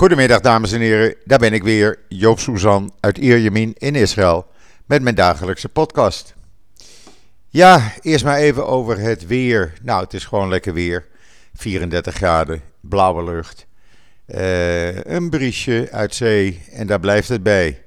Goedemiddag 0.00 0.40
dames 0.40 0.72
en 0.72 0.80
heren, 0.80 1.14
daar 1.24 1.38
ben 1.38 1.52
ik 1.52 1.62
weer, 1.62 1.98
Joop 2.08 2.38
Suzan 2.38 2.92
uit 3.00 3.18
Ierjemien 3.18 3.74
in 3.78 3.94
Israël 3.94 4.46
met 4.86 5.02
mijn 5.02 5.14
dagelijkse 5.14 5.68
podcast. 5.68 6.34
Ja, 7.48 7.92
eerst 8.00 8.24
maar 8.24 8.36
even 8.36 8.66
over 8.66 8.98
het 8.98 9.26
weer. 9.26 9.72
Nou, 9.82 10.02
het 10.02 10.14
is 10.14 10.24
gewoon 10.24 10.48
lekker 10.48 10.72
weer. 10.72 11.06
34 11.54 12.14
graden, 12.14 12.62
blauwe 12.80 13.24
lucht. 13.24 13.66
Uh, 14.26 15.04
een 15.04 15.30
briesje 15.30 15.88
uit 15.90 16.14
zee 16.14 16.62
en 16.72 16.86
daar 16.86 17.00
blijft 17.00 17.28
het 17.28 17.42
bij. 17.42 17.82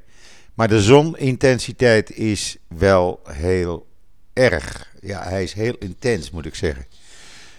Maar 0.53 0.67
de 0.67 0.81
zonintensiteit 0.81 2.11
is 2.11 2.57
wel 2.67 3.19
heel 3.23 3.87
erg. 4.33 4.91
Ja, 5.01 5.23
hij 5.23 5.43
is 5.43 5.53
heel 5.53 5.75
intens, 5.79 6.31
moet 6.31 6.45
ik 6.45 6.55
zeggen. 6.55 6.85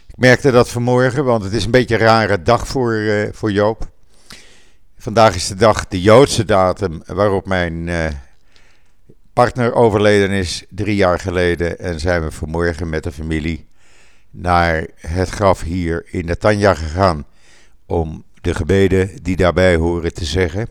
Ik 0.07 0.17
merkte 0.17 0.51
dat 0.51 0.69
vanmorgen, 0.69 1.25
want 1.25 1.45
het 1.45 1.53
is 1.53 1.65
een 1.65 1.71
beetje 1.71 1.95
een 1.95 2.01
rare 2.01 2.43
dag 2.43 2.67
voor, 2.67 2.93
uh, 2.93 3.29
voor 3.33 3.53
Joop. 3.53 3.93
Vandaag 5.05 5.35
is 5.35 5.49
de 5.49 5.55
dag, 5.55 5.89
de 5.89 6.01
Joodse 6.01 6.45
datum, 6.45 7.03
waarop 7.07 7.47
mijn 7.47 7.87
uh, 7.87 8.07
partner 9.33 9.75
overleden 9.75 10.31
is, 10.31 10.65
drie 10.71 10.97
jaar 10.97 11.19
geleden. 11.19 11.79
En 11.79 12.01
zijn 12.01 12.25
we 12.25 12.31
vanmorgen 12.31 12.89
met 12.89 13.03
de 13.03 13.13
familie 13.13 13.67
naar 14.31 14.87
het 14.97 15.29
graf 15.29 15.61
hier 15.61 16.07
in 16.11 16.25
Netanya 16.25 16.75
gegaan. 16.75 17.27
Om 17.87 18.25
de 18.41 18.55
gebeden 18.55 19.23
die 19.23 19.37
daarbij 19.37 19.77
horen 19.77 20.15
te 20.15 20.25
zeggen. 20.25 20.69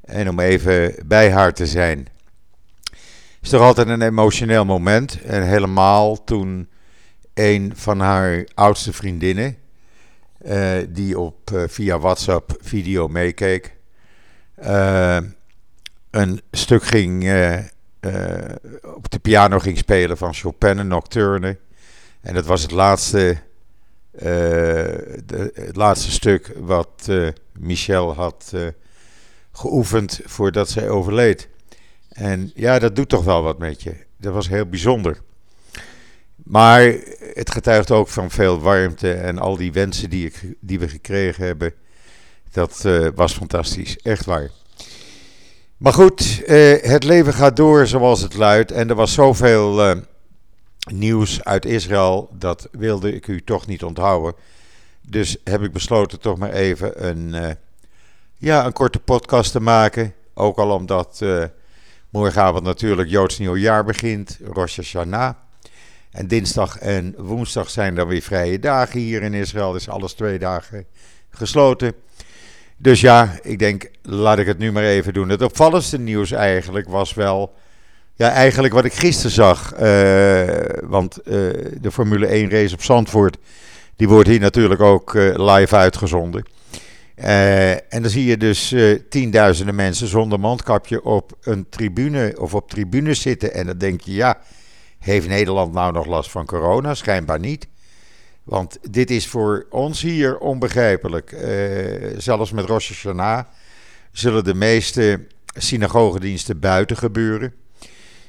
En 0.00 0.28
om 0.28 0.40
even 0.40 0.94
bij 1.06 1.30
haar 1.30 1.52
te 1.52 1.66
zijn. 1.66 1.98
Het 1.98 3.42
is 3.42 3.48
toch 3.48 3.60
altijd 3.60 3.88
een 3.88 4.02
emotioneel 4.02 4.64
moment. 4.64 5.22
En 5.22 5.42
helemaal 5.46 6.24
toen 6.24 6.68
een 7.34 7.72
van 7.76 8.00
haar 8.00 8.46
oudste 8.54 8.92
vriendinnen, 8.92 9.56
uh, 10.44 10.78
die 10.88 11.18
op, 11.18 11.50
uh, 11.50 11.62
via 11.66 11.98
WhatsApp 11.98 12.56
video 12.60 13.08
meekeek, 13.08 13.76
uh, 14.64 15.18
een 16.10 16.40
stuk 16.50 16.82
ging 16.82 17.22
op 18.94 19.10
de 19.10 19.18
piano 19.22 19.58
ging 19.58 19.78
spelen 19.78 20.16
van 20.16 20.34
Chopin 20.34 20.78
een 20.78 20.88
nocturne. 20.88 21.58
En 22.20 22.34
dat 22.34 22.46
was 22.46 22.62
het 22.62 22.70
laatste, 22.70 23.36
het 25.54 25.76
laatste 25.76 26.10
stuk 26.10 26.52
wat 26.56 27.10
Michel 27.52 28.14
had 28.14 28.52
geoefend 29.52 30.20
voordat 30.24 30.68
zij 30.68 30.88
overleed. 30.88 31.48
En 32.08 32.50
ja, 32.54 32.78
dat 32.78 32.96
doet 32.96 33.08
toch 33.08 33.24
wel 33.24 33.42
wat 33.42 33.58
met 33.58 33.82
je. 33.82 33.94
Dat 34.16 34.32
was 34.32 34.48
heel 34.48 34.66
bijzonder. 34.66 35.20
Maar 36.44 36.94
het 37.34 37.50
getuigt 37.50 37.90
ook 37.90 38.08
van 38.08 38.30
veel 38.30 38.60
warmte 38.60 39.12
en 39.12 39.38
al 39.38 39.56
die 39.56 39.72
wensen 39.72 40.10
die, 40.10 40.26
ik, 40.26 40.54
die 40.60 40.78
we 40.78 40.88
gekregen 40.88 41.44
hebben. 41.44 41.74
Dat 42.52 42.82
uh, 42.86 43.08
was 43.14 43.32
fantastisch, 43.32 43.98
echt 43.98 44.24
waar. 44.24 44.50
Maar 45.76 45.92
goed, 45.92 46.42
uh, 46.46 46.82
het 46.82 47.04
leven 47.04 47.34
gaat 47.34 47.56
door 47.56 47.86
zoals 47.86 48.20
het 48.20 48.34
luidt. 48.34 48.70
En 48.70 48.88
er 48.88 48.94
was 48.94 49.12
zoveel 49.12 49.90
uh, 49.90 49.96
nieuws 50.90 51.44
uit 51.44 51.64
Israël, 51.64 52.28
dat 52.38 52.68
wilde 52.70 53.14
ik 53.14 53.26
u 53.26 53.42
toch 53.44 53.66
niet 53.66 53.82
onthouden. 53.82 54.34
Dus 55.08 55.36
heb 55.44 55.62
ik 55.62 55.72
besloten 55.72 56.20
toch 56.20 56.38
maar 56.38 56.52
even 56.52 57.08
een, 57.08 57.56
ja, 58.38 58.66
een 58.66 58.72
korte 58.72 58.98
podcast 58.98 59.52
te 59.52 59.60
maken. 59.60 60.14
Ook 60.34 60.58
al 60.58 60.70
omdat 60.70 61.24
morgenavond 62.10 62.64
natuurlijk 62.64 63.08
Joods 63.08 63.38
Nieuwjaar 63.38 63.84
begint, 63.84 64.38
Rosh 64.44 64.76
Hashanah. 64.76 65.34
En 66.12 66.26
dinsdag 66.26 66.78
en 66.78 67.14
woensdag 67.18 67.70
zijn 67.70 67.98
er 67.98 68.06
weer 68.06 68.22
vrije 68.22 68.58
dagen 68.58 69.00
hier 69.00 69.22
in 69.22 69.34
Israël. 69.34 69.72
Dus 69.72 69.88
alles 69.88 70.12
twee 70.12 70.38
dagen 70.38 70.84
gesloten. 71.30 71.92
Dus 72.76 73.00
ja, 73.00 73.38
ik 73.42 73.58
denk, 73.58 73.90
laat 74.02 74.38
ik 74.38 74.46
het 74.46 74.58
nu 74.58 74.72
maar 74.72 74.82
even 74.82 75.12
doen. 75.12 75.28
Het 75.28 75.42
opvallendste 75.42 75.98
nieuws 75.98 76.30
eigenlijk 76.30 76.88
was 76.88 77.14
wel. 77.14 77.54
Ja, 78.14 78.30
eigenlijk 78.30 78.74
wat 78.74 78.84
ik 78.84 78.92
gisteren 78.92 79.30
zag. 79.30 79.72
Uh, 79.72 79.80
want 80.82 81.18
uh, 81.18 81.34
de 81.80 81.90
Formule 81.92 82.26
1 82.26 82.50
race 82.50 82.74
op 82.74 82.82
Zandvoort. 82.82 83.36
Die 83.96 84.08
wordt 84.08 84.28
hier 84.28 84.40
natuurlijk 84.40 84.80
ook 84.80 85.14
uh, 85.14 85.54
live 85.54 85.76
uitgezonden. 85.76 86.44
en 87.14 88.02
dan 88.02 88.10
zie 88.10 88.24
je 88.24 88.36
dus 88.36 88.74
tienduizenden 89.08 89.74
mensen 89.74 90.06
zonder 90.06 90.40
mondkapje 90.40 91.04
op 91.04 91.36
een 91.40 91.66
tribune 91.68 92.34
of 92.38 92.54
op 92.54 92.70
tribunes 92.70 93.20
zitten. 93.20 93.54
En 93.54 93.66
dan 93.66 93.78
denk 93.78 94.00
je, 94.00 94.12
ja 94.12 94.38
heeft 95.02 95.28
Nederland 95.28 95.72
nou 95.72 95.92
nog 95.92 96.06
last 96.06 96.30
van 96.30 96.46
corona? 96.46 96.94
Schijnbaar 96.94 97.38
niet. 97.38 97.68
Want 98.42 98.78
dit 98.90 99.10
is 99.10 99.28
voor 99.28 99.66
ons 99.70 100.02
hier 100.02 100.38
onbegrijpelijk. 100.38 101.32
Uh, 101.32 102.14
zelfs 102.16 102.52
met 102.52 102.64
Rosh 102.64 102.88
Hashanah 102.88 103.44
zullen 104.12 104.44
de 104.44 104.54
meeste 104.54 105.26
synagogediensten 105.54 106.58
buiten 106.58 106.96
gebeuren. 106.96 107.54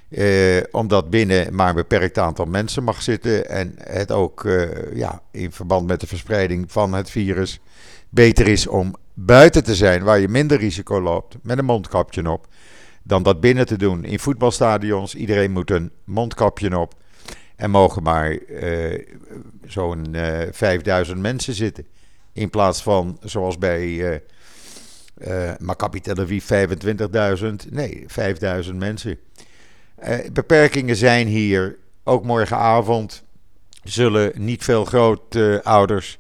Uh, 0.10 0.64
omdat 0.72 1.10
binnen 1.10 1.56
maar 1.56 1.70
een 1.70 1.76
beperkt 1.76 2.18
aantal 2.18 2.46
mensen 2.46 2.84
mag 2.84 3.02
zitten. 3.02 3.50
En 3.50 3.74
het 3.78 4.12
ook 4.12 4.44
uh, 4.44 4.96
ja, 4.96 5.22
in 5.32 5.52
verband 5.52 5.88
met 5.88 6.00
de 6.00 6.08
verspreiding 6.08 6.72
van 6.72 6.94
het 6.94 7.10
virus 7.10 7.60
beter 8.10 8.48
is 8.48 8.68
om 8.68 8.96
buiten 9.14 9.64
te 9.64 9.76
zijn 9.76 10.04
waar 10.04 10.20
je 10.20 10.28
minder 10.28 10.58
risico 10.58 11.02
loopt. 11.02 11.36
Met 11.42 11.58
een 11.58 11.66
mondkapje 11.66 12.32
op 12.32 12.48
dan 13.04 13.24
dat 13.24 13.40
binnen 13.40 13.66
te 13.66 13.78
doen. 13.78 14.04
In 14.04 14.20
voetbalstadions, 14.20 15.16
iedereen 15.16 15.52
moet 15.52 15.72
een 15.72 15.92
mondkapje 16.04 16.80
op. 16.80 16.94
En 17.56 17.70
mogen 17.70 18.04
maar 18.04 18.40
uh, 18.48 19.06
zo'n 19.66 20.08
uh, 20.12 20.40
5000 20.52 21.20
mensen 21.20 21.54
zitten. 21.54 21.88
In 22.34 22.50
plaats 22.50 22.82
van, 22.82 23.18
zoals 23.22 23.58
bij 23.58 23.88
uh, 23.88 25.54
Aviv, 26.18 26.52
25.000. 27.42 27.70
Nee, 27.70 28.04
5000 28.08 28.80
mensen. 28.80 29.20
beperkingen 30.34 30.96
zijn 30.96 31.28
hier. 31.28 31.78
Ook 32.04 32.24
morgenavond 32.26 33.24
zullen 33.84 34.32
niet 34.36 34.64
veel 34.64 34.86
grootouders 34.86 36.20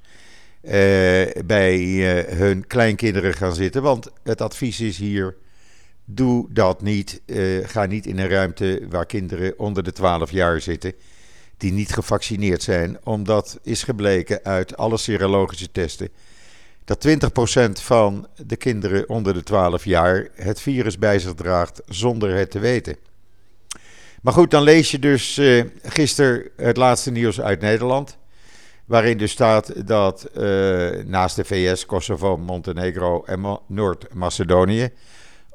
bij 1.45 1.79
hun 2.29 2.67
kleinkinderen 2.67 3.33
gaan 3.33 3.55
zitten. 3.55 3.81
Want 3.81 4.11
het 4.23 4.41
advies 4.41 4.79
is 4.79 4.97
hier 4.97 5.35
Doe 6.05 6.47
dat 6.49 6.81
niet. 6.81 7.21
Uh, 7.25 7.67
ga 7.67 7.85
niet 7.85 8.05
in 8.05 8.19
een 8.19 8.29
ruimte 8.29 8.85
waar 8.89 9.05
kinderen 9.05 9.59
onder 9.59 9.83
de 9.83 9.91
12 9.91 10.31
jaar 10.31 10.61
zitten. 10.61 10.93
Die 11.57 11.71
niet 11.71 11.93
gevaccineerd 11.93 12.63
zijn. 12.63 12.97
Omdat 13.03 13.59
is 13.63 13.83
gebleken 13.83 14.39
uit 14.43 14.77
alle 14.77 14.97
serologische 14.97 15.71
testen. 15.71 16.09
Dat 16.85 17.07
20% 17.07 17.71
van 17.71 18.27
de 18.45 18.55
kinderen 18.55 19.09
onder 19.09 19.33
de 19.33 19.43
12 19.43 19.85
jaar 19.85 20.27
het 20.35 20.61
virus 20.61 20.97
bij 20.97 21.19
zich 21.19 21.33
draagt 21.33 21.81
zonder 21.85 22.35
het 22.35 22.51
te 22.51 22.59
weten. 22.59 22.95
Maar 24.21 24.33
goed, 24.33 24.51
dan 24.51 24.63
lees 24.63 24.91
je 24.91 24.99
dus 24.99 25.37
uh, 25.37 25.63
gisteren 25.83 26.49
het 26.55 26.77
laatste 26.77 27.11
nieuws 27.11 27.41
uit 27.41 27.61
Nederland. 27.61 28.17
Waarin 28.85 29.17
dus 29.17 29.31
staat 29.31 29.87
dat 29.87 30.27
uh, 30.37 30.43
naast 31.05 31.35
de 31.35 31.43
VS, 31.43 31.85
Kosovo, 31.85 32.37
Montenegro 32.37 33.23
en 33.23 33.59
Noord-Macedonië 33.67 34.91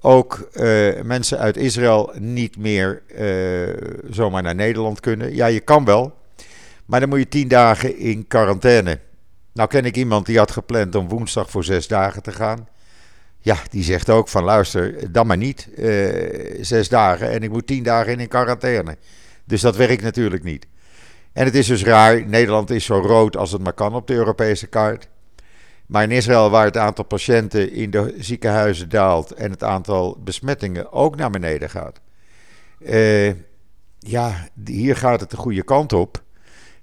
ook 0.00 0.48
uh, 0.52 1.00
mensen 1.02 1.38
uit 1.38 1.56
Israël 1.56 2.12
niet 2.18 2.56
meer 2.56 3.02
uh, 3.18 3.74
zomaar 4.10 4.42
naar 4.42 4.54
Nederland 4.54 5.00
kunnen. 5.00 5.34
Ja, 5.34 5.46
je 5.46 5.60
kan 5.60 5.84
wel, 5.84 6.14
maar 6.84 7.00
dan 7.00 7.08
moet 7.08 7.18
je 7.18 7.28
tien 7.28 7.48
dagen 7.48 7.98
in 7.98 8.26
quarantaine. 8.26 8.98
Nou 9.52 9.68
ken 9.68 9.84
ik 9.84 9.96
iemand 9.96 10.26
die 10.26 10.38
had 10.38 10.50
gepland 10.50 10.94
om 10.94 11.08
woensdag 11.08 11.50
voor 11.50 11.64
zes 11.64 11.88
dagen 11.88 12.22
te 12.22 12.32
gaan. 12.32 12.68
Ja, 13.38 13.56
die 13.70 13.82
zegt 13.82 14.10
ook 14.10 14.28
van 14.28 14.44
luister, 14.44 15.12
dan 15.12 15.26
maar 15.26 15.36
niet. 15.36 15.68
Uh, 15.76 16.58
zes 16.60 16.88
dagen 16.88 17.30
en 17.30 17.42
ik 17.42 17.50
moet 17.50 17.66
tien 17.66 17.82
dagen 17.82 18.20
in 18.20 18.28
quarantaine. 18.28 18.96
Dus 19.44 19.60
dat 19.60 19.76
werkt 19.76 20.02
natuurlijk 20.02 20.44
niet. 20.44 20.66
En 21.32 21.44
het 21.44 21.54
is 21.54 21.66
dus 21.66 21.84
raar, 21.84 22.26
Nederland 22.26 22.70
is 22.70 22.84
zo 22.84 23.00
rood 23.00 23.36
als 23.36 23.52
het 23.52 23.62
maar 23.62 23.72
kan 23.72 23.94
op 23.94 24.06
de 24.06 24.14
Europese 24.14 24.66
kaart. 24.66 25.08
Maar 25.88 26.02
in 26.02 26.10
Israël, 26.10 26.50
waar 26.50 26.64
het 26.64 26.76
aantal 26.76 27.04
patiënten 27.04 27.72
in 27.72 27.90
de 27.90 28.14
ziekenhuizen 28.18 28.88
daalt 28.88 29.32
en 29.32 29.50
het 29.50 29.62
aantal 29.62 30.18
besmettingen 30.24 30.92
ook 30.92 31.16
naar 31.16 31.30
beneden 31.30 31.70
gaat. 31.70 32.00
Uh, 32.78 33.28
ja, 33.98 34.48
hier 34.64 34.96
gaat 34.96 35.20
het 35.20 35.30
de 35.30 35.36
goede 35.36 35.62
kant 35.62 35.92
op. 35.92 36.22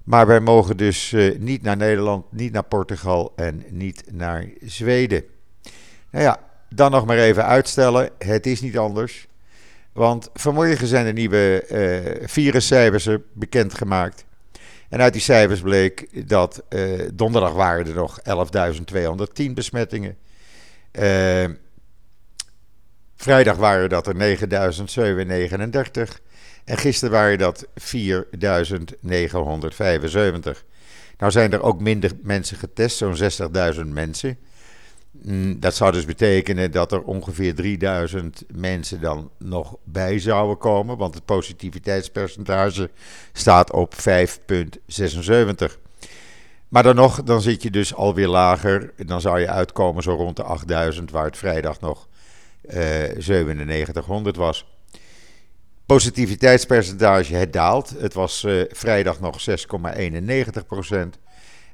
Maar 0.03 0.27
wij 0.27 0.39
mogen 0.39 0.77
dus 0.77 1.11
uh, 1.11 1.39
niet 1.39 1.61
naar 1.61 1.77
Nederland, 1.77 2.31
niet 2.31 2.51
naar 2.51 2.63
Portugal 2.63 3.33
en 3.35 3.63
niet 3.69 4.03
naar 4.11 4.47
Zweden. 4.61 5.23
Nou 6.11 6.23
ja, 6.23 6.39
dan 6.69 6.91
nog 6.91 7.05
maar 7.05 7.17
even 7.17 7.45
uitstellen. 7.45 8.09
Het 8.17 8.45
is 8.45 8.61
niet 8.61 8.77
anders. 8.77 9.27
Want 9.93 10.29
vanmorgen 10.33 10.87
zijn 10.87 11.05
de 11.05 11.13
nieuwe 11.13 11.65
uh, 11.69 12.27
viruscijfers 12.27 13.09
bekendgemaakt. 13.33 14.25
En 14.89 15.01
uit 15.01 15.13
die 15.13 15.21
cijfers 15.21 15.61
bleek 15.61 16.27
dat 16.27 16.63
uh, 16.69 17.01
donderdag 17.13 17.53
waren 17.53 17.87
er 17.87 17.93
nog 17.93 18.19
11.210 19.43 19.51
besmettingen. 19.53 20.17
Uh, 20.91 21.45
vrijdag 23.15 23.57
waren 23.57 23.89
dat 23.89 24.07
er 24.07 24.37
9.739. 24.37 26.13
En 26.65 26.77
gisteren 26.77 27.13
waren 27.13 27.37
dat 27.37 27.65
4.975. 27.65 27.69
Nou 31.17 31.31
zijn 31.31 31.51
er 31.51 31.61
ook 31.61 31.81
minder 31.81 32.11
mensen 32.21 32.57
getest, 32.57 32.97
zo'n 32.97 33.17
60.000 33.73 33.85
mensen. 33.85 34.37
Dat 35.57 35.75
zou 35.75 35.91
dus 35.91 36.05
betekenen 36.05 36.71
dat 36.71 36.91
er 36.91 37.01
ongeveer 37.01 37.55
3000 37.55 38.43
mensen 38.53 39.01
dan 39.01 39.29
nog 39.37 39.77
bij 39.83 40.19
zouden 40.19 40.57
komen, 40.57 40.97
want 40.97 41.13
het 41.13 41.25
positiviteitspercentage 41.25 42.89
staat 43.33 43.71
op 43.71 43.93
5,76. 43.93 43.99
Maar 46.67 46.83
dan 46.83 46.95
nog, 46.95 47.23
dan 47.23 47.41
zit 47.41 47.63
je 47.63 47.71
dus 47.71 47.93
alweer 47.93 48.27
lager. 48.27 48.93
Dan 49.05 49.21
zou 49.21 49.39
je 49.39 49.49
uitkomen 49.49 50.03
zo 50.03 50.11
rond 50.11 50.35
de 50.35 50.43
8000, 50.43 51.11
waar 51.11 51.25
het 51.25 51.37
vrijdag 51.37 51.79
nog 51.79 52.07
uh, 52.69 52.73
9700 52.73 54.35
was. 54.35 54.65
Positiviteitspercentage, 55.85 57.35
het 57.35 57.53
daalt. 57.53 57.89
Het 57.97 58.13
was 58.13 58.43
uh, 58.43 58.63
vrijdag 58.71 59.19
nog 59.19 59.37
6,91% 59.49 59.55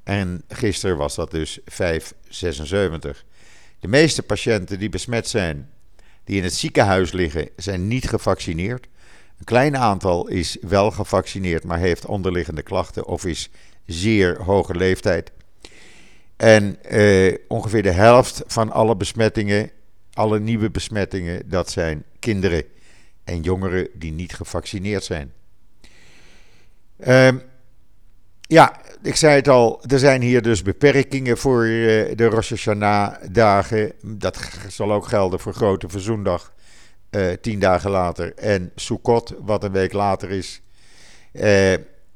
En 0.04 0.44
gisteren 0.47 0.97
was 0.97 1.15
dat 1.15 1.31
dus 1.31 1.59
5,76. 1.59 3.31
De 3.81 3.88
meeste 3.88 4.24
patiënten 4.24 4.80
die 4.80 4.89
besmet 4.89 5.28
zijn, 5.28 5.69
die 6.24 6.38
in 6.38 6.44
het 6.44 6.54
ziekenhuis 6.54 7.12
liggen, 7.12 7.50
zijn 7.56 7.88
niet 7.88 8.10
gevaccineerd. 8.10 8.88
Een 9.38 9.45
klein 9.45 9.78
aantal 9.78 10.28
is 10.28 10.57
wel 10.62 10.92
gevaccineerd, 10.92 11.63
maar 11.63 11.78
heeft 11.78 12.06
onderliggende 12.06 12.62
klachten 12.62 13.06
of 13.06 13.25
is 13.25 13.50
zeer 13.86 14.42
hoge 14.42 14.75
leeftijd. 14.75 15.31
En 16.38 16.83
eh, 16.83 17.36
ongeveer 17.48 17.83
de 17.83 17.92
helft 17.92 18.44
van 18.48 18.72
alle 18.72 18.95
besmettingen, 18.95 19.72
alle 20.13 20.39
nieuwe 20.39 20.69
besmettingen, 20.69 21.50
dat 21.50 21.72
zijn 21.72 22.04
kinderen 22.19 22.63
en 23.24 23.42
jongeren 23.42 23.88
die 23.94 24.12
niet 24.12 24.33
gevaccineerd 24.33 25.04
zijn. 25.04 25.33
Um, 27.07 27.42
ja, 28.51 28.75
ik 29.01 29.15
zei 29.15 29.36
het 29.36 29.48
al, 29.48 29.81
er 29.88 30.00
zijn 30.00 30.21
hier 30.21 30.42
dus 30.42 30.62
beperkingen 30.62 31.38
voor 31.38 31.65
uh, 31.65 32.15
de 32.15 32.25
Rosh 32.25 32.50
Hashanah-dagen. 32.50 33.94
Dat 34.01 34.39
zal 34.68 34.92
ook 34.92 35.07
gelden 35.07 35.39
voor 35.39 35.53
Grote 35.53 35.89
Verzoendag, 35.89 36.53
uh, 37.12 37.31
tien 37.42 37.59
dagen 37.59 37.92
later. 37.92 38.33
En 38.36 38.71
Sukkot, 38.75 39.33
wat 39.39 39.63
een 39.63 39.71
week 39.71 39.94
later 39.94 40.30
is. 40.30 40.62
Uh, 41.33 41.44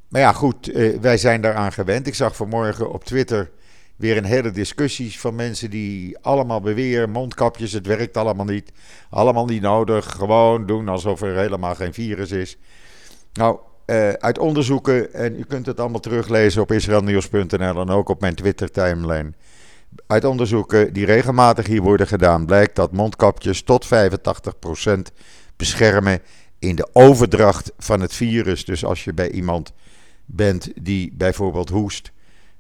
maar 0.08 0.22
ja, 0.22 0.32
goed, 0.32 0.72
wij 1.02 1.18
zijn 1.18 1.42
daaraan 1.42 1.74
gewend. 1.74 2.08
Ik 2.08 2.16
zag 2.16 2.36
vanmorgen 2.36 2.92
op 2.92 3.04
Twitter 3.04 3.52
weer 3.96 4.18
een 4.18 4.26
hele 4.26 4.52
discussie 4.52 5.20
van 5.20 5.36
mensen 5.36 5.70
die 5.70 6.18
allemaal 6.22 6.62
beweren: 6.62 7.10
mondkapjes, 7.10 7.72
het 7.72 7.88
werkt 7.88 8.18
allemaal 8.18 8.46
niet. 8.46 8.72
Allemaal 9.10 9.46
niet 9.46 9.62
nodig. 9.62 10.12
Gewoon 10.12 10.66
doen 10.66 10.88
alsof 10.88 11.22
er 11.22 11.38
helemaal 11.38 11.76
geen 11.76 11.94
virus 11.94 12.32
is. 12.32 12.58
Nou, 13.34 13.60
uh, 13.86 14.10
uit 14.10 14.40
onderzoeken, 14.40 15.14
en 15.14 15.40
u 15.40 15.44
kunt 15.44 15.66
het 15.66 15.80
allemaal 15.80 16.00
teruglezen 16.00 16.62
op 16.62 16.72
israelnieuws.nl 16.72 17.82
en 17.82 17.90
ook 17.90 18.10
op 18.10 18.22
mijn 18.22 18.36
Twitter-timeline. 18.36 19.32
Uit 20.08 20.26
onderzoeken 20.26 20.94
die 20.94 21.06
regelmatig 21.06 21.66
hier 21.66 21.82
worden 21.82 22.08
gedaan, 22.08 22.46
blijkt 22.46 22.76
dat 22.76 22.92
mondkapjes 22.92 23.62
tot 23.62 23.86
85% 23.86 23.90
beschermen 25.56 26.20
in 26.60 26.76
de 26.76 26.88
overdracht 26.94 27.72
van 27.78 28.02
het 28.02 28.14
virus. 28.14 28.66
Dus 28.66 28.86
als 28.86 29.04
je 29.04 29.14
bij 29.14 29.30
iemand 29.32 29.74
bent 30.26 30.72
die 30.76 31.14
bijvoorbeeld 31.14 31.70
hoest 31.70 32.12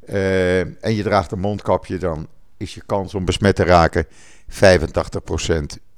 uh, 0.09 0.59
en 0.59 0.95
je 0.95 1.03
draagt 1.03 1.31
een 1.31 1.39
mondkapje, 1.39 1.97
dan 1.97 2.27
is 2.57 2.73
je 2.73 2.81
kans 2.85 3.13
om 3.15 3.25
besmet 3.25 3.55
te 3.55 3.63
raken 3.63 4.07
85% 4.07 4.09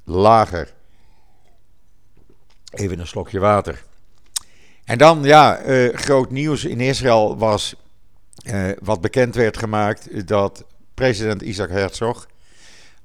lager. 0.04 0.74
Even 2.72 3.00
een 3.00 3.08
slokje 3.08 3.40
water. 3.40 3.84
En 4.88 4.98
dan, 4.98 5.24
ja, 5.24 5.66
uh, 5.66 5.96
groot 5.96 6.32
nieuws 6.32 6.66
in 6.66 6.80
Israël 6.80 7.38
was 7.38 7.76
uh, 8.46 8.70
wat 8.80 9.02
bekend 9.02 9.36
werd 9.36 9.58
gemaakt 9.58 10.28
dat 10.28 10.66
president 10.94 11.42
Isaac 11.42 11.70
Herzog 11.70 12.28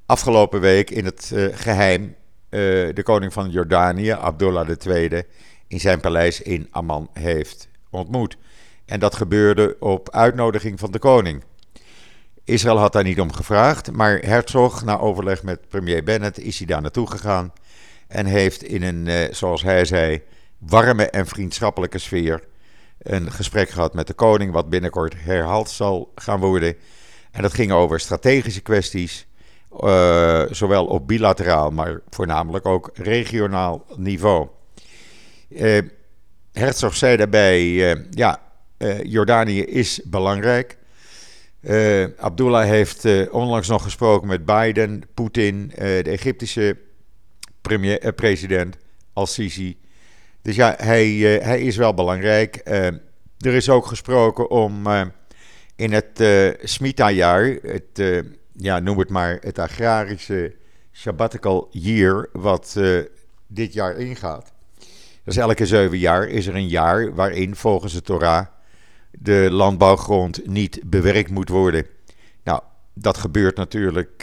afgelopen 0.06 0.60
week 0.60 0.90
in 0.90 1.04
het 1.04 1.32
geheim 1.52 2.14
de 2.48 3.00
koning 3.02 3.32
van 3.32 3.50
Jordanië, 3.50 4.10
Abdullah 4.10 4.68
II, 4.86 5.22
in 5.68 5.80
zijn 5.80 6.00
paleis 6.00 6.40
in 6.40 6.68
Amman 6.70 7.10
heeft 7.12 7.68
ontmoet. 7.90 8.36
En 8.84 9.00
dat 9.00 9.14
gebeurde 9.14 9.76
op 9.78 10.10
uitnodiging 10.10 10.78
van 10.78 10.90
de 10.90 10.98
koning. 10.98 11.42
Israël 12.44 12.78
had 12.78 12.92
daar 12.92 13.04
niet 13.04 13.20
om 13.20 13.32
gevraagd, 13.32 13.92
maar 13.92 14.18
Herzog, 14.18 14.84
na 14.84 14.98
overleg 14.98 15.42
met 15.42 15.68
premier 15.68 16.04
Bennett, 16.04 16.38
is 16.38 16.58
hij 16.58 16.66
daar 16.66 16.82
naartoe 16.82 17.10
gegaan 17.10 17.52
en 18.08 18.26
heeft 18.26 18.62
in 18.62 18.82
een, 18.82 19.34
zoals 19.34 19.62
hij 19.62 19.84
zei, 19.84 20.22
warme 20.66 21.10
en 21.10 21.26
vriendschappelijke 21.26 21.98
sfeer 21.98 22.42
een 22.98 23.32
gesprek 23.32 23.68
gehad 23.68 23.94
met 23.94 24.06
de 24.06 24.12
koning, 24.12 24.52
wat 24.52 24.70
binnenkort 24.70 25.14
herhaald 25.16 25.70
zal 25.70 26.12
gaan 26.14 26.40
worden. 26.40 26.76
En 27.30 27.42
dat 27.42 27.54
ging 27.54 27.72
over 27.72 28.00
strategische 28.00 28.60
kwesties, 28.60 29.26
uh, 29.80 30.42
zowel 30.50 30.86
op 30.86 31.08
bilateraal, 31.08 31.70
maar 31.70 32.00
voornamelijk 32.10 32.66
ook 32.66 32.90
regionaal 32.94 33.86
niveau. 33.96 34.48
Uh, 35.48 35.78
Herzog 36.52 36.96
zei 36.96 37.16
daarbij, 37.16 37.62
uh, 37.62 38.04
ja, 38.10 38.40
Jordanië 39.02 39.60
is 39.64 40.00
belangrijk. 40.04 40.78
Abdullah 42.16 42.64
heeft 42.64 43.30
onlangs 43.30 43.68
nog 43.68 43.82
gesproken 43.82 44.28
met 44.28 44.44
Biden, 44.44 45.02
Poetin, 45.14 45.72
de 45.76 46.02
Egyptische 46.02 46.76
premier, 47.60 48.12
president 48.12 48.76
Al-Sisi 49.12 49.78
dus 50.42 50.56
ja, 50.56 50.74
hij, 50.76 51.08
uh, 51.08 51.44
hij 51.44 51.60
is 51.60 51.76
wel 51.76 51.94
belangrijk. 51.94 52.60
Uh, 52.64 52.86
er 53.38 53.54
is 53.54 53.68
ook 53.68 53.86
gesproken 53.86 54.50
om 54.50 54.86
uh, 54.86 55.02
in 55.76 55.92
het 55.92 56.20
uh, 56.20 56.50
Smita-jaar, 56.62 57.58
ja, 58.52 58.78
noem 58.78 58.98
het 58.98 59.08
maar, 59.08 59.38
het 59.40 59.58
agrarische 59.58 60.54
sabbatical 60.90 61.68
year, 61.70 62.28
wat 62.32 62.80
dit 63.46 63.72
jaar 63.72 63.96
ingaat. 63.96 64.52
Dus 65.24 65.36
elke 65.36 65.66
zeven 65.66 65.98
jaar 65.98 66.28
is 66.28 66.46
er 66.46 66.54
een 66.54 66.68
jaar 66.68 67.14
waarin 67.14 67.56
volgens 67.56 67.92
de 67.92 68.02
Torah 68.02 68.46
de 69.10 69.48
landbouwgrond 69.50 70.46
niet 70.46 70.80
bewerkt 70.84 71.30
moet 71.30 71.48
worden. 71.48 71.86
Nou, 72.44 72.60
dat 72.94 73.16
gebeurt 73.16 73.56
natuurlijk 73.56 74.22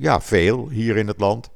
ja, 0.00 0.20
veel 0.20 0.68
hier 0.68 0.96
in 0.96 1.06
het 1.06 1.20
land. 1.20 1.50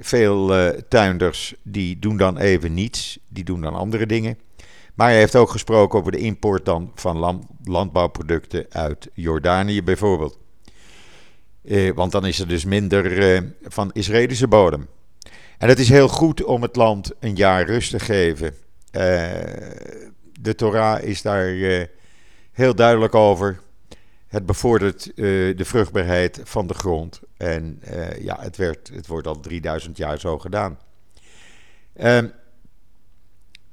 Veel 0.00 0.58
uh, 0.58 0.68
tuinders 0.88 1.54
die 1.62 1.98
doen 1.98 2.16
dan 2.16 2.38
even 2.38 2.74
niets, 2.74 3.18
die 3.28 3.44
doen 3.44 3.60
dan 3.60 3.74
andere 3.74 4.06
dingen. 4.06 4.38
Maar 4.94 5.08
hij 5.08 5.18
heeft 5.18 5.36
ook 5.36 5.50
gesproken 5.50 5.98
over 5.98 6.12
de 6.12 6.18
import 6.18 6.64
dan 6.64 6.92
van 6.94 7.46
landbouwproducten 7.64 8.66
uit 8.68 9.08
Jordanië 9.14 9.82
bijvoorbeeld. 9.82 10.38
Eh, 11.64 11.94
want 11.94 12.12
dan 12.12 12.26
is 12.26 12.38
er 12.38 12.48
dus 12.48 12.64
minder 12.64 13.34
eh, 13.34 13.42
van 13.62 13.90
Israëlische 13.92 14.48
bodem. 14.48 14.88
En 15.58 15.68
het 15.68 15.78
is 15.78 15.88
heel 15.88 16.08
goed 16.08 16.44
om 16.44 16.62
het 16.62 16.76
land 16.76 17.12
een 17.18 17.36
jaar 17.36 17.66
rust 17.66 17.90
te 17.90 17.98
geven. 17.98 18.54
Eh, 18.90 19.02
de 20.40 20.54
Torah 20.54 21.02
is 21.02 21.22
daar 21.22 21.46
eh, 21.46 21.86
heel 22.52 22.74
duidelijk 22.74 23.14
over. 23.14 23.60
Het 24.30 24.46
bevordert 24.46 25.06
uh, 25.06 25.56
de 25.56 25.64
vruchtbaarheid 25.64 26.40
van 26.44 26.66
de 26.66 26.74
grond. 26.74 27.20
En 27.36 27.82
uh, 27.90 28.18
ja, 28.18 28.36
het, 28.40 28.56
werd, 28.56 28.90
het 28.94 29.06
wordt 29.06 29.26
al 29.26 29.40
3000 29.40 29.96
jaar 29.96 30.18
zo 30.18 30.38
gedaan. 30.38 30.78
Uh, 31.96 32.18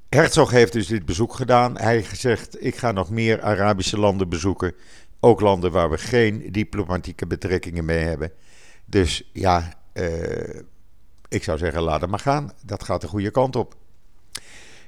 Herzog 0.10 0.52
heeft 0.52 0.74
dus 0.74 0.88
dit 0.88 1.06
bezoek 1.06 1.34
gedaan. 1.34 1.78
Hij 1.78 1.94
heeft 1.94 2.10
gezegd: 2.10 2.64
Ik 2.64 2.76
ga 2.76 2.92
nog 2.92 3.10
meer 3.10 3.42
Arabische 3.42 4.00
landen 4.00 4.30
bezoeken. 4.30 4.74
Ook 5.20 5.42
landen 5.42 5.72
waar 5.72 5.90
we 5.90 5.98
geen 5.98 6.52
diplomatieke 6.52 7.28
betrekkingen 7.28 7.86
mee 7.86 8.04
hebben. 8.04 8.32
Dus 8.86 9.30
ja, 9.34 9.74
uh, 9.94 10.62
ik 11.28 11.44
zou 11.44 11.58
zeggen: 11.58 11.82
laat 11.82 12.02
het 12.02 12.10
maar 12.10 12.20
gaan. 12.20 12.52
Dat 12.66 12.84
gaat 12.84 13.02
de 13.02 13.08
goede 13.08 13.32
kant 13.32 13.56
op. 13.56 13.76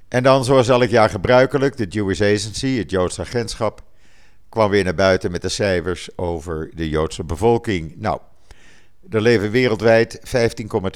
En 0.07 0.23
dan, 0.23 0.45
zoals 0.45 0.67
elk 0.67 0.89
jaar 0.89 1.09
gebruikelijk, 1.09 1.77
de 1.77 1.87
Jewish 1.87 2.21
Agency, 2.21 2.77
het 2.77 2.91
Joods 2.91 3.19
agentschap 3.19 3.83
kwam 4.49 4.69
weer 4.69 4.83
naar 4.83 4.95
buiten 4.95 5.31
met 5.31 5.41
de 5.41 5.49
cijfers 5.49 6.17
over 6.17 6.71
de 6.75 6.89
Joodse 6.89 7.23
bevolking. 7.23 7.95
Nou, 7.97 8.19
er 9.09 9.21
leven 9.21 9.51
wereldwijd 9.51 10.19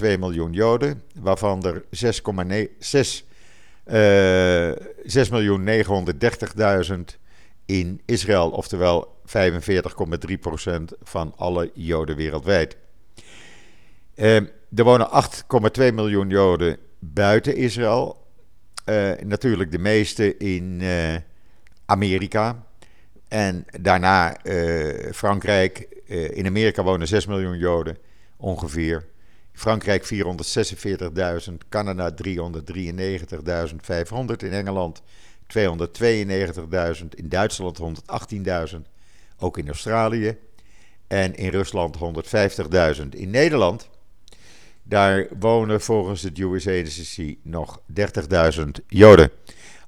15,2 0.02 0.20
miljoen 0.20 0.54
Joden, 0.54 1.04
waarvan 1.20 1.64
er 1.66 1.84
6,6 1.84 3.32
uh, 3.86 4.72
6 5.04 5.30
miljoen 5.30 5.70
930.000 6.90 6.94
in 7.66 8.02
Israël, 8.06 8.50
oftewel 8.50 9.16
45,3% 9.26 9.34
van 11.02 11.34
alle 11.38 11.72
Joden 11.74 12.16
wereldwijd. 12.16 12.78
Uh, 14.16 14.36
er 14.76 14.84
wonen 14.84 15.10
8,2 15.80 15.94
miljoen 15.94 16.30
Joden 16.30 16.78
buiten 17.00 17.56
Israël. 17.56 18.28
Uh, 18.86 19.12
natuurlijk 19.24 19.72
de 19.72 19.80
meeste 19.80 20.38
in 20.38 20.80
uh, 20.82 21.16
Amerika. 21.86 22.66
En 23.34 23.66
daarna 23.82 24.46
uh, 24.46 25.12
Frankrijk. 25.12 25.88
Uh, 26.08 26.38
in 26.38 26.46
Amerika 26.46 26.84
wonen 26.84 27.08
6 27.08 27.26
miljoen 27.26 27.58
Joden 27.58 27.98
ongeveer. 28.38 29.06
Frankrijk 29.54 30.04
446.000, 30.14 31.54
Canada 31.70 32.12
393.500, 32.12 32.20
in 34.38 34.52
Engeland 34.52 35.02
292.000, 35.48 37.06
in 37.16 37.30
Duitsland 37.30 37.80
118.000, 38.74 38.80
ook 39.38 39.58
in 39.58 39.68
Australië. 39.68 40.38
en 41.08 41.36
in 41.36 41.50
Rusland 41.50 41.98
150.000. 42.98 43.08
In 43.10 43.30
Nederland, 43.30 43.90
daar 44.84 45.28
wonen 45.40 45.82
volgens 45.82 46.22
de 46.22 46.32
Jewish 46.34 46.68
Agency 46.68 47.38
nog 47.42 47.82
30.000 48.56 48.64
Joden. 48.88 49.32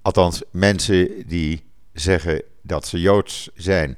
Althans, 0.02 0.44
mensen 0.52 1.28
die 1.28 1.64
zeggen 1.96 2.42
dat 2.62 2.88
ze 2.88 3.00
Joods 3.00 3.50
zijn. 3.56 3.98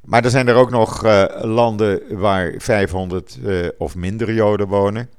Maar 0.00 0.24
er 0.24 0.30
zijn 0.30 0.48
er 0.48 0.54
ook 0.54 0.70
nog 0.70 1.04
uh, 1.04 1.24
landen 1.42 2.18
waar 2.18 2.54
500 2.58 3.38
uh, 3.42 3.68
of 3.78 3.94
minder 3.94 4.32
Joden 4.32 4.68
wonen. 4.68 5.10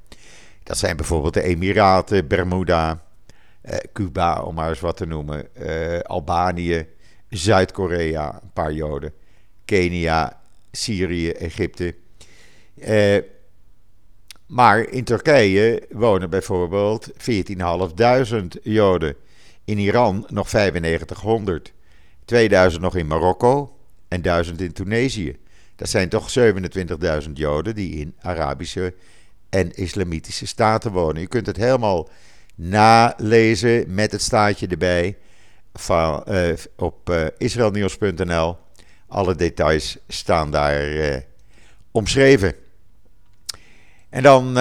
Dat 0.62 0.78
zijn 0.78 0.96
bijvoorbeeld 0.96 1.34
de 1.34 1.42
Emiraten, 1.42 2.26
Bermuda, 2.26 3.02
uh, 3.64 3.76
Cuba, 3.92 4.42
om 4.42 4.54
maar 4.54 4.68
eens 4.68 4.80
wat 4.80 4.96
te 4.96 5.06
noemen, 5.06 5.48
Albanië, 6.02 6.86
Zuid-Korea, 7.28 8.40
een 8.42 8.52
paar 8.52 8.72
Joden, 8.72 9.12
Kenia, 9.64 10.40
Syrië, 10.72 11.30
Egypte. 11.30 11.94
maar 14.46 14.88
in 14.88 15.04
Turkije 15.04 15.82
wonen 15.90 16.30
bijvoorbeeld 16.30 17.12
14.500 17.12 18.62
Joden. 18.62 19.16
In 19.66 19.78
Iran 19.78 20.26
nog 20.28 20.52
9500. 20.52 21.72
2000 22.24 22.82
nog 22.82 22.96
in 22.96 23.06
Marokko 23.06 23.76
en 24.08 24.22
1000 24.22 24.60
in 24.60 24.72
Tunesië. 24.72 25.36
Dat 25.76 25.88
zijn 25.88 26.08
toch 26.08 26.34
27.000 26.38 27.32
Joden 27.32 27.74
die 27.74 27.98
in 27.98 28.14
Arabische 28.20 28.94
en 29.48 29.74
Islamitische 29.74 30.46
staten 30.46 30.92
wonen. 30.92 31.20
Je 31.20 31.26
kunt 31.26 31.46
het 31.46 31.56
helemaal 31.56 32.08
nalezen 32.54 33.94
met 33.94 34.12
het 34.12 34.22
staatje 34.22 34.66
erbij 34.66 35.16
van, 35.74 36.24
uh, 36.28 36.52
op 36.76 37.10
uh, 37.10 37.26
israelnieuws.nl. 37.38 38.56
Alle 39.08 39.34
details 39.34 39.98
staan 40.08 40.50
daar 40.50 40.88
uh, 40.88 41.16
omschreven. 41.90 42.54
En 44.08 44.22
dan 44.22 44.58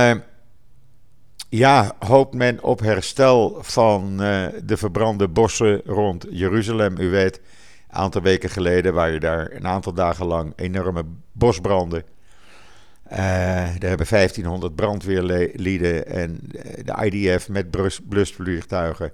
ja, 1.50 1.96
hoopt 2.00 2.34
men 2.34 2.64
op 2.64 2.80
herstel 2.80 3.58
van 3.62 4.18
de 4.18 4.78
verbrande 4.78 5.28
bossen 5.28 5.82
rond 5.86 6.26
Jeruzalem. 6.30 6.98
U 6.98 7.10
weet, 7.10 7.38
een 7.90 7.96
aantal 7.96 8.22
weken 8.22 8.50
geleden 8.50 8.94
waren 8.94 9.20
daar 9.20 9.52
een 9.52 9.68
aantal 9.68 9.94
dagen 9.94 10.26
lang 10.26 10.54
enorme 10.56 11.04
bosbranden. 11.32 12.04
Uh, 13.12 13.18
daar 13.18 13.90
hebben 13.90 14.08
1500 14.10 14.76
brandweerlieden 14.76 16.08
en 16.08 16.40
de 16.84 17.10
IDF 17.12 17.50
met 17.50 17.68
blusvliegtuigen 18.10 19.12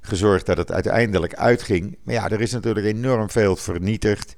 gezorgd 0.00 0.46
dat 0.46 0.56
het 0.56 0.72
uiteindelijk 0.72 1.34
uitging. 1.34 1.96
Maar 2.02 2.14
ja, 2.14 2.30
er 2.30 2.40
is 2.40 2.52
natuurlijk 2.52 2.86
enorm 2.86 3.30
veel 3.30 3.56
vernietigd. 3.56 4.36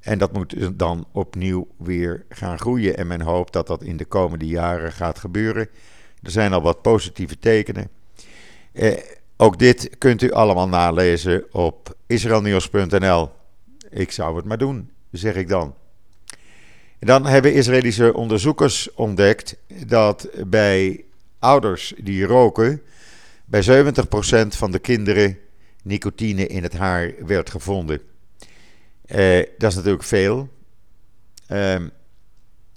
En 0.00 0.18
dat 0.18 0.32
moet 0.32 0.78
dan 0.78 1.06
opnieuw 1.12 1.68
weer 1.78 2.24
gaan 2.28 2.58
groeien. 2.58 2.96
En 2.96 3.06
men 3.06 3.20
hoopt 3.20 3.52
dat 3.52 3.66
dat 3.66 3.82
in 3.82 3.96
de 3.96 4.04
komende 4.04 4.46
jaren 4.46 4.92
gaat 4.92 5.18
gebeuren. 5.18 5.68
Er 6.22 6.30
zijn 6.30 6.52
al 6.52 6.62
wat 6.62 6.82
positieve 6.82 7.38
tekenen. 7.38 7.90
Eh, 8.72 8.96
ook 9.36 9.58
dit 9.58 9.98
kunt 9.98 10.22
u 10.22 10.32
allemaal 10.32 10.68
nalezen 10.68 11.44
op 11.52 11.96
israelnieuws.nl. 12.06 13.30
Ik 13.90 14.12
zou 14.12 14.36
het 14.36 14.44
maar 14.44 14.58
doen, 14.58 14.90
zeg 15.10 15.34
ik 15.34 15.48
dan. 15.48 15.74
dan 16.98 17.26
hebben 17.26 17.54
Israëlische 17.54 18.14
onderzoekers 18.14 18.94
ontdekt 18.94 19.56
dat 19.86 20.28
bij 20.46 21.04
ouders 21.38 21.94
die 21.98 22.24
roken, 22.24 22.82
bij 23.44 23.62
70% 23.62 24.56
van 24.56 24.70
de 24.70 24.78
kinderen 24.78 25.38
nicotine 25.82 26.46
in 26.46 26.62
het 26.62 26.76
haar 26.76 27.12
werd 27.26 27.50
gevonden. 27.50 28.00
Eh, 29.06 29.42
dat 29.58 29.70
is 29.70 29.76
natuurlijk 29.76 30.04
veel. 30.04 30.48
Eh, 31.46 31.80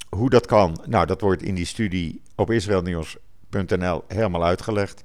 hoe 0.09 0.29
dat 0.29 0.45
kan, 0.45 0.83
nou, 0.85 1.05
dat 1.05 1.21
wordt 1.21 1.43
in 1.43 1.55
die 1.55 1.65
studie 1.65 2.21
op 2.35 2.49
israelnieuws.nl 3.53 4.03
helemaal 4.07 4.45
uitgelegd. 4.45 5.03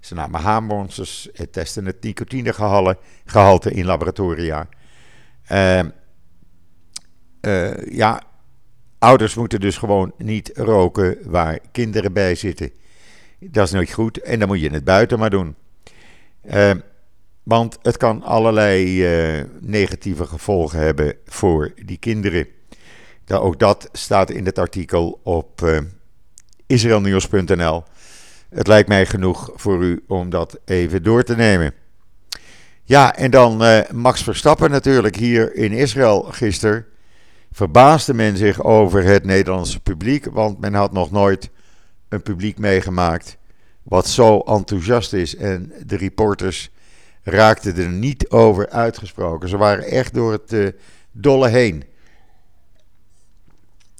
Ze 0.00 0.14
namen 0.14 0.40
haarmonsters, 0.40 1.28
testen 1.50 1.86
het 1.86 2.02
nicotinegehalte 2.02 3.70
in 3.72 3.84
laboratoria. 3.84 4.68
Uh, 5.50 5.80
ja, 7.90 8.22
ouders 8.98 9.34
moeten 9.34 9.60
dus 9.60 9.76
gewoon 9.76 10.12
niet 10.18 10.50
roken 10.54 11.18
waar 11.24 11.58
kinderen 11.72 12.12
bij 12.12 12.34
zitten. 12.34 12.70
Dat 13.40 13.66
is 13.66 13.72
nooit 13.72 13.92
goed 13.92 14.20
en 14.20 14.38
dan 14.38 14.48
moet 14.48 14.60
je 14.60 14.70
het 14.70 14.84
buiten 14.84 15.18
maar 15.18 15.30
doen. 15.30 15.54
Uh, 16.44 16.70
want 17.42 17.78
het 17.82 17.96
kan 17.96 18.22
allerlei 18.22 19.02
uh, 19.38 19.44
negatieve 19.60 20.26
gevolgen 20.26 20.78
hebben 20.78 21.14
voor 21.24 21.72
die 21.84 21.98
kinderen. 21.98 22.46
ook 23.26 23.58
dat 23.58 23.88
staat 23.92 24.30
in 24.30 24.46
het 24.46 24.58
artikel 24.58 25.20
op 25.22 25.62
israelnieuws.nl. 26.72 27.84
Het 28.48 28.66
lijkt 28.66 28.88
mij 28.88 29.06
genoeg 29.06 29.50
voor 29.54 29.82
u 29.82 30.04
om 30.08 30.30
dat 30.30 30.58
even 30.64 31.02
door 31.02 31.22
te 31.22 31.36
nemen. 31.36 31.74
Ja, 32.84 33.16
en 33.16 33.30
dan 33.30 33.64
uh, 33.64 33.80
Max 33.90 34.22
Verstappen 34.22 34.70
natuurlijk 34.70 35.16
hier 35.16 35.54
in 35.54 35.72
Israël 35.72 36.22
gisteren. 36.22 36.86
Verbaasde 37.52 38.14
men 38.14 38.36
zich 38.36 38.62
over 38.62 39.04
het 39.04 39.24
Nederlandse 39.24 39.80
publiek, 39.80 40.24
want 40.24 40.60
men 40.60 40.74
had 40.74 40.92
nog 40.92 41.10
nooit 41.10 41.50
een 42.08 42.22
publiek 42.22 42.58
meegemaakt 42.58 43.36
wat 43.82 44.08
zo 44.08 44.38
enthousiast 44.38 45.12
is. 45.12 45.36
En 45.36 45.72
de 45.86 45.96
reporters 45.96 46.70
raakten 47.22 47.76
er 47.76 47.88
niet 47.88 48.30
over 48.30 48.68
uitgesproken. 48.68 49.48
Ze 49.48 49.56
waren 49.56 49.84
echt 49.84 50.14
door 50.14 50.32
het 50.32 50.52
uh, 50.52 50.68
dolle 51.10 51.48
heen. 51.48 51.84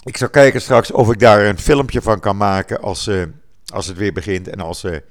Ik 0.05 0.17
zal 0.17 0.31
kijken 0.31 0.61
straks 0.61 0.91
of 0.91 1.11
ik 1.11 1.19
daar 1.19 1.45
een 1.45 1.59
filmpje 1.59 2.03
van 2.03 2.21
kan 2.21 2.37
maken 2.37 2.81
als, 2.81 3.09
uh, 3.09 3.23
als 3.67 3.87
het 3.87 3.97
weer 3.97 4.13
begint 4.13 4.49
en 4.49 4.61
als 4.61 4.81
ze 4.81 5.03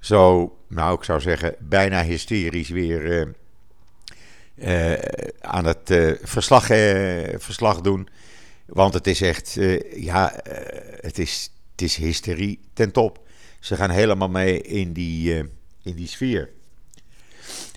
zo, 0.00 0.56
nou 0.68 0.96
ik 0.96 1.04
zou 1.04 1.20
zeggen, 1.20 1.54
bijna 1.58 2.04
hysterisch 2.04 2.68
weer 2.68 3.34
uh, 4.54 4.92
aan 5.40 5.64
het 5.64 6.16
verslag, 6.22 6.66
verslag 7.36 7.80
doen. 7.80 8.08
Want 8.66 8.94
het 8.94 9.06
is 9.06 9.20
echt, 9.20 9.58
ja, 9.94 10.32
het, 11.00 11.18
is, 11.18 11.52
het 11.70 11.82
is 11.82 11.96
hysterie 11.96 12.60
ten 12.72 12.92
top. 12.92 13.26
Ze 13.60 13.76
gaan 13.76 13.90
helemaal 13.90 14.28
mee 14.28 14.62
in 14.62 14.92
die, 14.92 15.34
in 15.82 15.94
die 15.94 16.08
sfeer. 16.08 16.50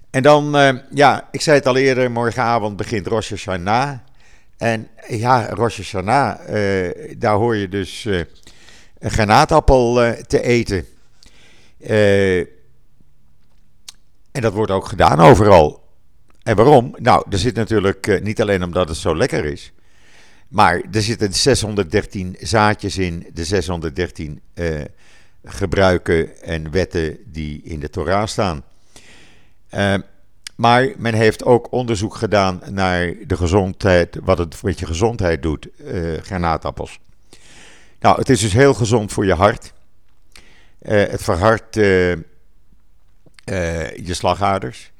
En 0.09 0.23
dan, 0.23 0.51
ja, 0.93 1.27
ik 1.31 1.41
zei 1.41 1.57
het 1.57 1.67
al 1.67 1.77
eerder, 1.77 2.11
morgenavond 2.11 2.77
begint 2.77 3.07
Rosh 3.07 3.29
Hashanah. 3.29 3.99
En 4.61 4.87
ja, 5.07 5.49
Rosh 5.49 5.77
Hashanah, 5.77 6.39
daar 7.17 7.35
hoor 7.35 7.55
je 7.55 7.69
dus 7.69 8.05
een 8.99 9.11
granaatappel 9.11 10.05
uh, 10.05 10.11
te 10.11 10.41
eten. 10.41 10.85
En 14.31 14.41
dat 14.41 14.53
wordt 14.53 14.71
ook 14.71 14.85
gedaan 14.85 15.19
overal. 15.19 15.83
En 16.43 16.55
waarom? 16.55 16.95
Nou, 16.97 17.25
er 17.29 17.37
zit 17.37 17.55
natuurlijk 17.55 18.23
niet 18.23 18.41
alleen 18.41 18.63
omdat 18.63 18.87
het 18.87 18.97
zo 18.97 19.15
lekker 19.15 19.45
is. 19.45 19.71
Maar 20.47 20.81
er 20.91 21.01
zitten 21.01 21.33
613 21.33 22.35
zaadjes 22.39 22.97
in, 22.97 23.27
de 23.33 23.45
613 23.45 24.41
gebruiken 25.43 26.41
en 26.41 26.71
wetten 26.71 27.17
die 27.25 27.61
in 27.63 27.79
de 27.79 27.89
Torah 27.89 28.27
staan. 28.27 28.63
Maar 30.61 30.91
men 30.97 31.13
heeft 31.13 31.43
ook 31.43 31.71
onderzoek 31.71 32.15
gedaan 32.15 32.61
naar 32.69 33.13
de 33.27 33.37
gezondheid, 33.37 34.17
wat 34.23 34.37
het 34.37 34.63
met 34.63 34.79
je 34.79 34.85
gezondheid 34.85 35.41
doet, 35.43 35.67
granaatappels. 36.21 36.99
Nou, 37.99 38.17
het 38.17 38.29
is 38.29 38.39
dus 38.39 38.53
heel 38.53 38.73
gezond 38.73 39.13
voor 39.13 39.25
je 39.25 39.33
hart. 39.33 39.73
Uh, 40.81 41.03
het 41.09 41.23
verhardt 41.23 41.77
uh, 41.77 42.11
uh, 42.11 42.17
je 43.95 44.13
slagaders. 44.13 44.91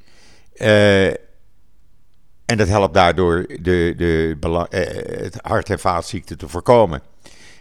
en 2.46 2.58
dat 2.58 2.68
helpt 2.68 2.94
daardoor 2.94 3.46
de, 3.48 3.94
de, 3.98 4.38
het 4.70 5.38
hart- 5.42 5.70
en 5.70 5.80
vaatziekten 5.80 6.38
te 6.38 6.48
voorkomen. 6.48 7.02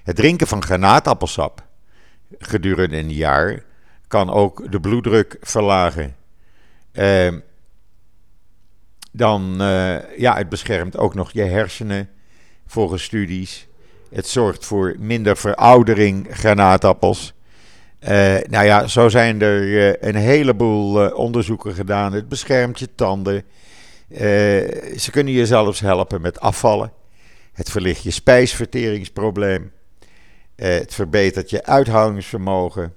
Het 0.03 0.17
drinken 0.17 0.47
van 0.47 0.63
granaatappelsap 0.63 1.63
gedurende 2.39 2.97
een 2.97 3.13
jaar 3.13 3.63
kan 4.09 4.31
ook 4.31 4.73
de 4.73 4.81
bloeddruk 4.81 5.37
verlagen. 5.41 6.17
Ehm, 6.93 7.39
dan, 9.11 9.55
ja, 10.17 10.37
het 10.37 10.49
beschermt 10.49 10.97
ook 10.97 11.15
nog 11.15 11.33
je 11.33 11.43
hersenen 11.43 12.09
volgens 12.67 13.03
studies. 13.03 13.69
Het 14.11 14.27
zorgt 14.27 14.65
voor 14.65 14.97
minder 14.99 15.37
veroudering 15.37 16.27
granaatappels. 16.31 17.35
Uh, 18.01 18.09
nou 18.49 18.65
ja, 18.65 18.87
zo 18.87 19.09
zijn 19.09 19.43
er 19.43 19.63
uh, 19.63 19.93
een 20.01 20.15
heleboel 20.15 21.11
onderzoeken 21.11 21.75
gedaan. 21.75 22.13
Het 22.13 22.29
beschermt 22.29 22.79
je 22.79 22.89
tanden. 22.95 23.45
ze 24.97 25.09
kunnen 25.11 25.33
je 25.33 25.47
zelfs 25.47 25.81
helpen 25.81 26.21
met 26.21 26.41
afvallen. 26.41 26.93
Het 27.53 27.71
verlicht 27.71 28.03
je 28.03 28.11
spijsverteringsprobleem. 28.11 29.73
het 30.57 30.95
verbetert 30.95 31.51
je 31.51 31.65
uithoudingsvermogen. 31.65 32.95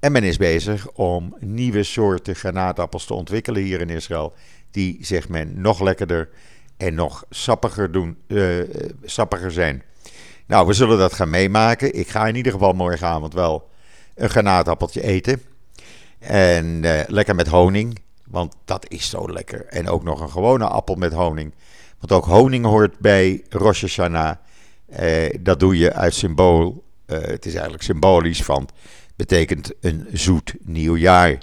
En 0.00 0.12
men 0.12 0.22
is 0.22 0.36
bezig 0.36 0.90
om 0.90 1.34
nieuwe 1.38 1.82
soorten 1.82 2.36
granaatappels 2.36 3.04
te 3.04 3.14
ontwikkelen 3.14 3.62
hier 3.62 3.80
in 3.80 3.90
Israël. 3.90 4.32
Die, 4.70 4.98
zegt 5.00 5.28
men, 5.28 5.60
nog 5.60 5.80
lekkerder 5.80 6.28
en 6.76 6.94
nog 6.94 7.24
sappiger, 7.30 7.92
doen, 7.92 8.16
uh, 8.26 8.64
sappiger 9.04 9.52
zijn. 9.52 9.82
Nou, 10.46 10.66
we 10.66 10.72
zullen 10.72 10.98
dat 10.98 11.12
gaan 11.12 11.30
meemaken. 11.30 11.94
Ik 11.94 12.08
ga 12.08 12.26
in 12.26 12.36
ieder 12.36 12.52
geval 12.52 12.72
morgenavond 12.72 13.34
wel 13.34 13.68
een 14.14 14.30
granaatappeltje 14.30 15.02
eten. 15.02 15.42
En 16.18 16.82
uh, 16.82 17.00
lekker 17.06 17.34
met 17.34 17.46
honing, 17.46 17.98
want 18.26 18.54
dat 18.64 18.90
is 18.90 19.10
zo 19.10 19.32
lekker. 19.32 19.66
En 19.66 19.88
ook 19.88 20.04
nog 20.04 20.20
een 20.20 20.30
gewone 20.30 20.66
appel 20.66 20.94
met 20.94 21.12
honing. 21.12 21.54
Want 21.98 22.12
ook 22.12 22.24
honing 22.24 22.64
hoort 22.64 22.98
bij 22.98 23.42
Rosh 23.48 23.80
Hashanah. 23.80 24.36
Uh, 25.00 25.34
dat 25.40 25.60
doe 25.60 25.78
je 25.78 25.92
uit 25.92 26.14
symbool. 26.14 26.84
Het 27.06 27.46
is 27.46 27.52
eigenlijk 27.52 27.82
symbolisch 27.82 28.44
van. 28.44 28.68
Betekent 29.18 29.72
een 29.80 30.06
zoet 30.12 30.54
nieuw 30.64 30.96
jaar. 30.96 31.38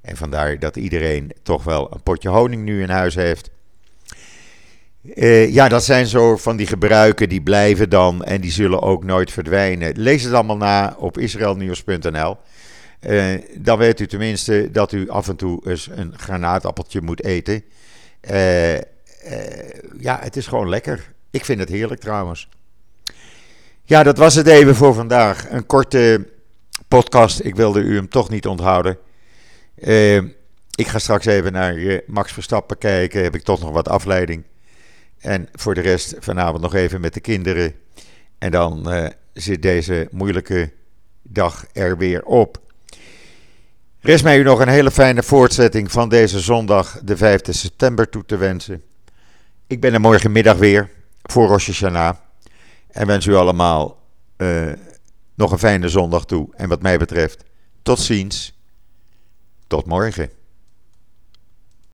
En 0.00 0.16
vandaar 0.16 0.58
dat 0.58 0.76
iedereen 0.76 1.32
toch 1.42 1.64
wel 1.64 1.92
een 1.94 2.02
potje 2.02 2.28
honing 2.28 2.62
nu 2.64 2.82
in 2.82 2.88
huis 2.88 3.14
heeft. 3.14 3.50
Uh, 5.02 5.52
ja, 5.52 5.68
dat 5.68 5.84
zijn 5.84 6.06
zo 6.06 6.36
van 6.36 6.56
die 6.56 6.66
gebruiken 6.66 7.28
die 7.28 7.42
blijven 7.42 7.90
dan 7.90 8.24
en 8.24 8.40
die 8.40 8.50
zullen 8.50 8.82
ook 8.82 9.04
nooit 9.04 9.32
verdwijnen. 9.32 9.92
Lees 9.96 10.22
het 10.22 10.32
allemaal 10.32 10.56
na 10.56 10.94
op 10.98 11.18
israelnieuws.nl. 11.18 12.36
Uh, 13.00 13.34
dan 13.54 13.78
weet 13.78 14.00
u 14.00 14.06
tenminste 14.06 14.68
dat 14.72 14.92
u 14.92 15.08
af 15.08 15.28
en 15.28 15.36
toe 15.36 15.68
eens 15.68 15.88
een 15.92 16.12
granaatappeltje 16.16 17.00
moet 17.00 17.24
eten. 17.24 17.64
Uh, 18.30 18.74
ja, 19.98 20.18
het 20.20 20.36
is 20.36 20.46
gewoon 20.46 20.68
lekker. 20.68 21.12
Ik 21.30 21.44
vind 21.44 21.60
het 21.60 21.68
heerlijk 21.68 22.00
trouwens. 22.00 22.48
Ja, 23.82 24.02
dat 24.02 24.18
was 24.18 24.34
het 24.34 24.46
even 24.46 24.74
voor 24.74 24.94
vandaag. 24.94 25.50
Een 25.50 25.66
korte 25.66 26.26
podcast. 26.90 27.44
Ik 27.44 27.54
wilde 27.54 27.80
u 27.80 27.94
hem 27.94 28.08
toch 28.08 28.28
niet 28.30 28.46
onthouden. 28.46 28.98
ik 30.74 30.86
ga 30.86 30.98
straks 30.98 31.26
even 31.26 31.52
naar 31.52 32.02
Max 32.06 32.32
Verstappen 32.32 32.78
kijken. 32.78 33.22
Heb 33.22 33.34
ik 33.34 33.42
toch 33.42 33.60
nog 33.60 33.70
wat 33.70 33.88
afleiding. 33.88 34.44
En 35.18 35.48
voor 35.52 35.74
de 35.74 35.80
rest 35.80 36.14
vanavond 36.18 36.62
nog 36.62 36.74
even 36.74 37.00
met 37.00 37.14
de 37.14 37.20
kinderen. 37.20 37.74
En 38.38 38.50
dan 38.50 38.94
uh, 38.94 39.08
zit 39.32 39.62
deze 39.62 40.08
moeilijke 40.10 40.72
dag 41.22 41.64
er 41.72 41.96
weer 41.96 42.24
op. 42.24 42.60
Rest 44.00 44.24
mij 44.24 44.38
u 44.38 44.42
nog 44.42 44.60
een 44.60 44.68
hele 44.68 44.90
fijne 44.90 45.22
voortzetting 45.22 45.92
van 45.92 46.08
deze 46.08 46.40
zondag, 46.40 47.00
de 47.04 47.16
5 47.16 47.40
september, 47.42 48.08
toe 48.08 48.24
te 48.24 48.36
wensen. 48.36 48.82
Ik 49.66 49.80
ben 49.80 49.92
er 49.92 50.00
morgenmiddag 50.00 50.56
weer 50.56 50.90
voor 51.22 51.48
Rosh 51.48 51.66
Hashanah. 51.66 52.16
En 52.88 53.06
wens 53.06 53.26
u 53.26 53.34
allemaal 53.34 53.98
uh, 54.36 54.72
nog 55.40 55.52
een 55.52 55.58
fijne 55.58 55.88
zondag 55.88 56.24
toe. 56.24 56.48
En 56.56 56.68
wat 56.68 56.82
mij 56.82 56.98
betreft, 56.98 57.44
tot 57.82 57.98
ziens. 57.98 58.58
Tot 59.66 59.86
morgen. 59.86 60.39